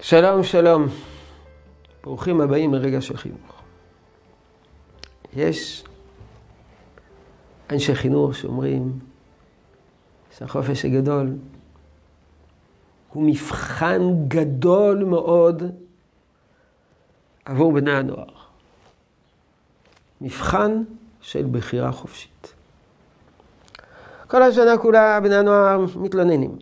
שלום, 0.00 0.42
שלום. 0.42 0.86
ברוכים 2.02 2.40
הבאים 2.40 2.74
לרגע 2.74 3.00
של 3.00 3.16
חינוך. 3.16 3.62
יש 5.36 5.84
אנשי 7.70 7.94
חינוך 7.94 8.34
שאומרים 8.34 8.98
שהחופש 10.38 10.84
הגדול 10.84 11.36
הוא 13.12 13.22
מבחן 13.26 14.02
גדול 14.28 15.04
מאוד 15.04 15.62
עבור 17.44 17.72
בני 17.72 17.92
הנוער. 17.92 18.34
מבחן 20.20 20.82
של 21.20 21.46
בחירה 21.50 21.92
חופשית. 21.92 22.54
כל 24.26 24.42
השנה 24.42 24.78
כולה 24.78 25.20
בני 25.20 25.36
הנוער 25.36 25.84
מתלוננים. 25.96 26.58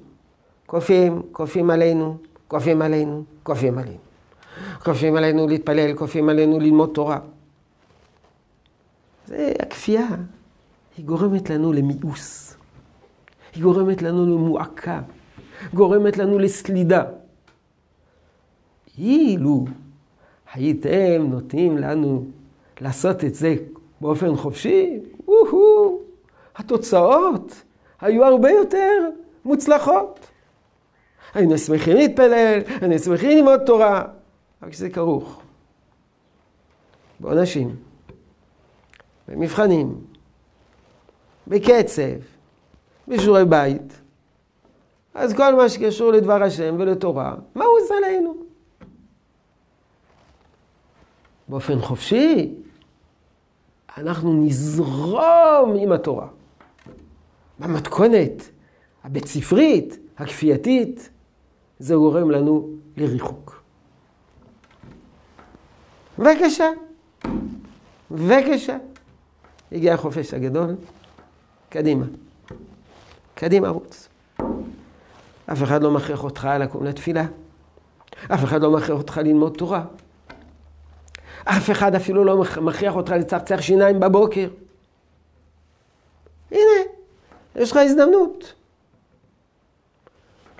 כופים, 0.67 1.23
כופים 1.33 1.71
עלינו, 1.71 2.19
כופים 2.49 2.83
עלינו, 2.83 3.25
כופים 3.43 3.79
עלינו. 3.79 3.99
כופים 4.85 5.17
עלינו 5.17 5.49
להתפלל, 5.49 5.95
כופים 5.95 6.29
עלינו 6.29 6.61
ללמוד 6.61 6.91
תורה. 6.95 7.19
זה 9.27 9.53
הכפייה. 9.61 10.07
היא 10.97 11.05
גורמת 11.05 11.51
לנו 11.51 11.73
למיאוס. 11.73 12.57
היא 13.55 13.63
גורמת 13.63 14.03
לנו 14.03 14.27
למועקה. 14.27 15.01
גורמת 15.75 16.17
לנו 16.17 16.39
לסלידה. 16.39 17.05
אילו 18.99 19.65
הייתם 20.55 21.27
נותנים 21.31 21.79
לנו 21.79 22.25
לעשות 22.81 23.25
את 23.25 23.35
זה 23.35 23.57
באופן 24.01 24.37
חופשי, 24.37 25.01
התוצאות 26.57 27.63
היו 28.01 28.25
הרבה 28.25 28.51
יותר 28.51 29.11
מוצלחות. 29.45 30.27
היינו 31.35 31.59
שמחים 31.59 31.97
להתפלל, 31.97 32.61
היינו 32.81 32.99
שמחים 32.99 33.31
ללמוד 33.31 33.61
תורה, 33.67 34.05
רק 34.63 34.73
שזה 34.73 34.91
כרוך 34.91 35.43
בעונשים, 37.21 37.77
במבחנים, 39.29 40.01
בקצב, 41.47 42.03
בשיעורי 43.09 43.45
בית. 43.45 44.01
אז 45.15 45.35
כל 45.35 45.55
מה 45.55 45.69
שקשור 45.69 46.13
לדבר 46.13 46.43
השם 46.43 46.77
ולתורה, 46.79 47.35
מה 47.55 47.65
הוא 47.65 47.79
עושה 47.79 47.95
עלינו? 47.97 48.35
באופן 51.49 51.81
חופשי, 51.81 52.55
אנחנו 53.99 54.33
נזרום 54.33 55.77
עם 55.79 55.93
התורה. 55.93 56.27
במתכונת 57.59 58.51
הבית 59.05 59.27
ספרית, 59.27 59.99
הכפייתית, 60.19 61.11
זה 61.79 61.95
גורם 61.95 62.31
לנו 62.31 62.69
לריחוק. 62.97 63.63
בבקשה, 66.19 66.71
בבקשה. 68.11 68.77
הגיע 69.73 69.95
החופש 69.95 70.35
הגדול, 70.35 70.75
קדימה. 71.69 72.05
קדימה 73.35 73.69
רוץ. 73.69 74.09
אף 75.53 75.63
אחד 75.63 75.83
לא 75.83 75.91
מכריח 75.91 76.25
אותך 76.25 76.49
לקום 76.61 76.85
לתפילה. 76.85 77.27
אף 78.35 78.45
אחד 78.45 78.63
לא 78.63 78.71
מכריח 78.71 78.99
אותך 78.99 79.19
ללמוד 79.19 79.55
תורה. 79.59 79.85
אף 81.45 81.71
אחד 81.71 81.95
אפילו 81.95 82.25
לא 82.25 82.45
מכריח 82.61 82.97
אותך 82.97 83.13
לצחצח 83.13 83.61
שיניים 83.61 84.01
בבוקר. 84.01 84.49
הנה, 86.51 86.81
יש 87.57 87.71
לך 87.71 87.77
הזדמנות. 87.77 88.55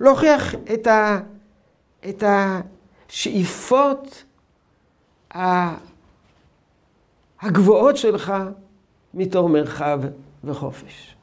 להוכיח 0.01 0.55
את, 0.55 0.87
ה, 0.87 1.21
את 2.09 2.23
השאיפות 3.09 4.25
הגבוהות 7.41 7.97
שלך 7.97 8.33
מתור 9.15 9.49
מרחב 9.49 10.01
וחופש. 10.45 11.17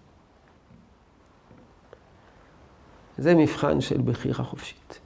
זה 3.17 3.35
מבחן 3.35 3.81
של 3.81 4.01
בחירה 4.01 4.43
חופשית. 4.43 4.99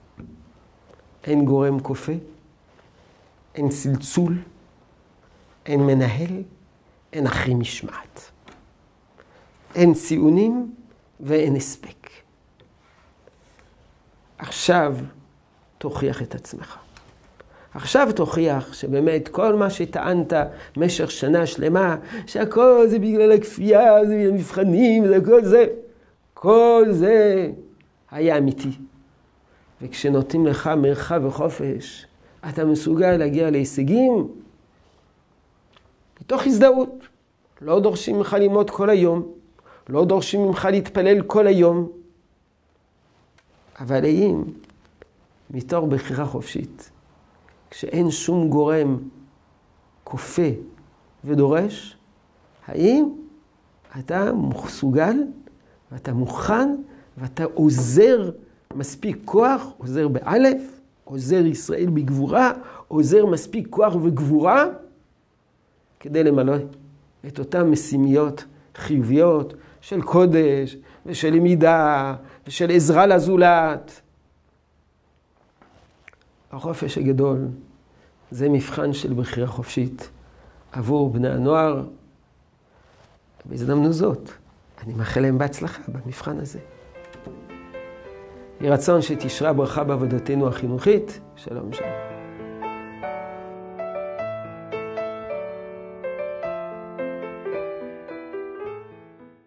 אין 1.24 1.44
גורם 1.44 1.80
כופה, 1.80 2.12
אין 3.54 3.68
צלצול, 3.68 4.38
אין 5.66 5.80
מנהל, 5.86 6.42
אין 7.12 7.26
אחרי 7.26 7.54
משמעת. 7.54 8.30
אין 9.74 9.94
ציונים 9.94 10.74
ואין 11.20 11.56
הספק. 11.56 12.08
עכשיו 14.38 14.96
תוכיח 15.78 16.22
את 16.22 16.34
עצמך. 16.34 16.76
עכשיו 17.74 18.08
תוכיח 18.16 18.72
שבאמת 18.72 19.28
כל 19.28 19.54
מה 19.54 19.70
שטענת 19.70 20.32
במשך 20.76 21.10
שנה 21.10 21.46
שלמה, 21.46 21.96
שהכל 22.26 22.86
זה 22.88 22.98
בגלל 22.98 23.32
הכפייה, 23.32 24.06
זה 24.06 24.14
בגלל 24.14 24.32
מבחנים, 24.32 25.06
זה 25.06 25.18
כל 25.24 25.44
זה, 25.44 25.66
כל 26.34 26.86
זה 26.90 27.50
היה 28.10 28.38
אמיתי. 28.38 28.70
וכשנותנים 29.82 30.46
לך 30.46 30.70
מרחב 30.76 31.24
וחופש, 31.24 32.06
אתה 32.48 32.64
מסוגל 32.64 33.16
להגיע 33.16 33.50
להישגים 33.50 34.28
מתוך 36.20 36.46
הזדהות. 36.46 37.08
לא 37.60 37.80
דורשים 37.80 38.16
ממך 38.16 38.36
ללמוד 38.40 38.70
כל 38.70 38.90
היום, 38.90 39.32
לא 39.88 40.04
דורשים 40.04 40.42
ממך 40.42 40.68
להתפלל 40.70 41.22
כל 41.22 41.46
היום, 41.46 41.88
אבל 43.80 44.04
האם 44.04 44.42
מתוך 45.50 45.84
בחירה 45.84 46.26
חופשית, 46.26 46.90
כשאין 47.70 48.10
שום 48.10 48.48
גורם 48.48 48.98
כופה 50.04 50.48
ודורש, 51.24 51.96
האם 52.66 53.08
אתה 53.98 54.32
מסוגל 54.32 55.16
ואתה 55.92 56.12
מוכן 56.12 56.76
ואתה 57.18 57.44
עוזר 57.44 58.30
מספיק 58.74 59.18
כוח, 59.24 59.66
עוזר 59.78 60.08
באלף, 60.08 60.80
עוזר 61.04 61.46
ישראל 61.46 61.86
בגבורה, 61.86 62.52
עוזר 62.88 63.26
מספיק 63.26 63.66
כוח 63.70 63.94
וגבורה 63.94 64.64
כדי 66.00 66.24
למלא 66.24 66.56
את 67.26 67.38
אותן 67.38 67.70
משימיות 67.70 68.44
חיוביות 68.74 69.54
של 69.88 70.02
קודש 70.02 70.76
ושל 71.06 71.30
למידה 71.30 72.14
ושל 72.46 72.70
עזרה 72.70 73.06
לזולת. 73.06 74.00
החופש 76.52 76.98
הגדול 76.98 77.38
זה 78.30 78.48
מבחן 78.48 78.92
של 78.92 79.12
בחירה 79.14 79.46
חופשית 79.46 80.10
עבור 80.72 81.10
בני 81.10 81.28
הנוער. 81.28 81.82
בהזדמנות 83.44 83.92
זאת, 83.92 84.30
אני 84.84 84.94
מאחל 84.94 85.20
להם 85.20 85.38
בהצלחה 85.38 85.82
במבחן 85.88 86.38
הזה. 86.38 86.58
יהי 88.60 88.70
רצון 88.70 89.02
שתשרה 89.02 89.52
ברכה 89.52 89.84
בעבודתנו 89.84 90.48
החינוכית. 90.48 91.20
שלום 91.36 91.72
שלום. 91.72 92.07